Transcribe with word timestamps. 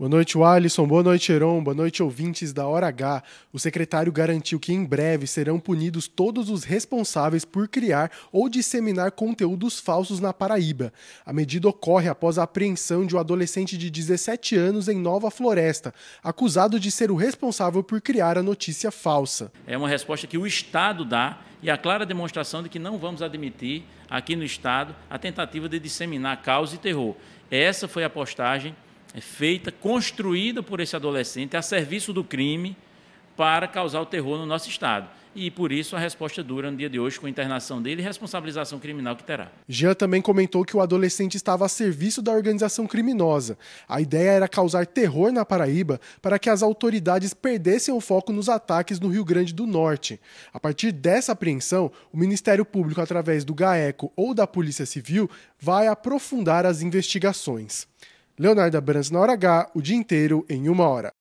Boa 0.00 0.08
noite, 0.08 0.38
Alisson. 0.42 0.86
Boa 0.86 1.02
noite, 1.02 1.30
Heron. 1.30 1.62
Boa 1.62 1.74
noite, 1.74 2.02
ouvintes 2.02 2.54
da 2.54 2.66
Hora 2.66 2.88
H. 2.88 3.22
O 3.52 3.58
secretário 3.58 4.10
garantiu 4.10 4.58
que 4.58 4.72
em 4.72 4.82
breve 4.82 5.26
serão 5.26 5.60
punidos 5.60 6.08
todos 6.08 6.48
os 6.48 6.64
responsáveis 6.64 7.44
por 7.44 7.68
criar 7.68 8.10
ou 8.32 8.48
disseminar 8.48 9.12
conteúdos 9.12 9.78
falsos 9.78 10.18
na 10.18 10.32
Paraíba. 10.32 10.90
A 11.22 11.34
medida 11.34 11.68
ocorre 11.68 12.08
após 12.08 12.38
a 12.38 12.44
apreensão 12.44 13.04
de 13.04 13.14
um 13.14 13.18
adolescente 13.18 13.76
de 13.76 13.90
17 13.90 14.56
anos 14.56 14.88
em 14.88 14.96
Nova 14.96 15.30
Floresta, 15.30 15.92
acusado 16.24 16.80
de 16.80 16.90
ser 16.90 17.10
o 17.10 17.14
responsável 17.14 17.82
por 17.84 18.00
criar 18.00 18.38
a 18.38 18.42
notícia 18.42 18.90
falsa. 18.90 19.52
É 19.66 19.76
uma 19.76 19.86
resposta 19.86 20.26
que 20.26 20.38
o 20.38 20.46
Estado 20.46 21.04
dá 21.04 21.40
e 21.62 21.68
a 21.68 21.76
clara 21.76 22.06
demonstração 22.06 22.62
de 22.62 22.70
que 22.70 22.78
não 22.78 22.96
vamos 22.96 23.20
admitir 23.20 23.84
aqui 24.08 24.34
no 24.34 24.44
Estado 24.44 24.96
a 25.10 25.18
tentativa 25.18 25.68
de 25.68 25.78
disseminar 25.78 26.40
caos 26.40 26.72
e 26.72 26.78
terror. 26.78 27.14
Essa 27.50 27.86
foi 27.86 28.02
a 28.02 28.08
postagem 28.08 28.74
é 29.14 29.20
feita, 29.20 29.72
construída 29.72 30.62
por 30.62 30.80
esse 30.80 30.94
adolescente 30.94 31.56
a 31.56 31.62
serviço 31.62 32.12
do 32.12 32.22
crime 32.22 32.76
para 33.36 33.66
causar 33.66 34.00
o 34.00 34.06
terror 34.06 34.38
no 34.38 34.46
nosso 34.46 34.68
Estado. 34.68 35.08
E 35.34 35.48
por 35.48 35.70
isso 35.70 35.94
a 35.94 35.98
resposta 35.98 36.42
dura 36.42 36.70
no 36.72 36.76
dia 36.76 36.90
de 36.90 36.98
hoje 36.98 37.18
com 37.18 37.26
a 37.26 37.30
internação 37.30 37.80
dele 37.80 38.02
e 38.02 38.04
responsabilização 38.04 38.80
criminal 38.80 39.14
que 39.14 39.22
terá. 39.22 39.48
Jean 39.68 39.94
também 39.94 40.20
comentou 40.20 40.64
que 40.64 40.76
o 40.76 40.80
adolescente 40.80 41.36
estava 41.36 41.64
a 41.64 41.68
serviço 41.68 42.20
da 42.20 42.32
organização 42.32 42.84
criminosa. 42.84 43.56
A 43.88 44.00
ideia 44.00 44.30
era 44.30 44.48
causar 44.48 44.86
terror 44.86 45.30
na 45.30 45.44
Paraíba 45.44 46.00
para 46.20 46.36
que 46.36 46.50
as 46.50 46.64
autoridades 46.64 47.32
perdessem 47.32 47.94
o 47.94 48.00
foco 48.00 48.32
nos 48.32 48.48
ataques 48.48 48.98
no 48.98 49.08
Rio 49.08 49.24
Grande 49.24 49.54
do 49.54 49.66
Norte. 49.66 50.20
A 50.52 50.58
partir 50.58 50.90
dessa 50.90 51.30
apreensão, 51.30 51.92
o 52.12 52.18
Ministério 52.18 52.64
Público, 52.64 53.00
através 53.00 53.44
do 53.44 53.54
GAECO 53.54 54.12
ou 54.16 54.34
da 54.34 54.48
Polícia 54.48 54.84
Civil, 54.84 55.30
vai 55.60 55.86
aprofundar 55.86 56.66
as 56.66 56.82
investigações. 56.82 57.86
Leonardo 58.40 58.78
Abrantes 58.78 59.10
na 59.10 59.20
hora 59.20 59.34
H, 59.34 59.70
o 59.74 59.82
dia 59.82 59.94
inteiro 59.94 60.46
em 60.48 60.70
uma 60.70 60.88
hora. 60.88 61.12